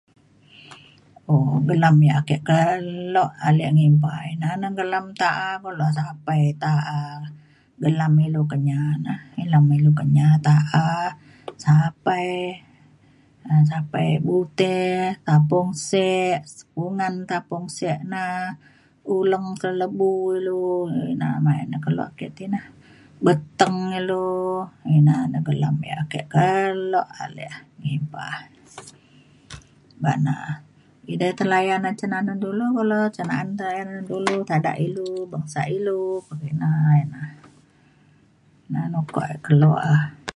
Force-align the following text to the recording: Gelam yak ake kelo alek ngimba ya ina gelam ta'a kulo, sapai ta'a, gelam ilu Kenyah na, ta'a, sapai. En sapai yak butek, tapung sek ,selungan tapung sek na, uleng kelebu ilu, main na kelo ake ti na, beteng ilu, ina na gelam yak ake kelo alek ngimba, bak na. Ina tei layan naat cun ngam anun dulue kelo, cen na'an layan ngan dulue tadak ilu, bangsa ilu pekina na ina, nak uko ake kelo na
Gelam 1.67 1.95
yak 2.09 2.17
ake 2.21 2.37
kelo 2.47 3.23
alek 3.47 3.71
ngimba 3.75 4.11
ya 4.25 4.27
ina 4.55 4.69
gelam 4.79 5.05
ta'a 5.21 5.49
kulo, 5.63 5.85
sapai 5.99 6.43
ta'a, 6.63 7.01
gelam 7.83 8.13
ilu 8.27 8.41
Kenyah 9.99 10.35
na, 10.43 10.43
ta'a, 10.47 10.89
sapai. 11.65 12.29
En 13.53 13.63
sapai 13.71 14.03
yak 14.13 14.23
butek, 14.27 15.09
tapung 15.27 15.69
sek 15.89 16.37
,selungan 16.55 17.15
tapung 17.29 17.65
sek 17.77 17.99
na, 18.11 18.23
uleng 19.17 19.47
kelebu 19.61 20.11
ilu, 20.37 20.61
main 21.45 21.65
na 21.71 21.77
kelo 21.85 22.01
ake 22.09 22.25
ti 22.37 22.43
na, 22.53 22.61
beteng 23.25 23.77
ilu, 23.99 24.29
ina 24.95 25.15
na 25.31 25.37
gelam 25.47 25.75
yak 25.89 25.99
ake 26.03 26.21
kelo 26.33 27.01
alek 27.23 27.53
ngimba, 27.81 28.27
bak 30.03 30.17
na. 30.25 30.35
Ina 31.11 31.27
tei 31.37 31.47
layan 31.51 31.79
naat 31.83 31.97
cun 31.99 32.09
ngam 32.11 32.19
anun 32.23 32.37
dulue 32.43 32.67
kelo, 32.77 32.99
cen 33.15 33.25
na'an 33.29 33.49
layan 33.61 33.87
ngan 33.91 34.05
dulue 34.09 34.41
tadak 34.49 34.77
ilu, 34.85 35.07
bangsa 35.31 35.61
ilu 35.77 36.01
pekina 36.27 36.69
na 36.83 36.99
ina, 37.03 37.21
nak 38.71 38.93
uko 39.01 39.19
ake 39.25 39.37
kelo 39.45 39.71
na 39.85 40.23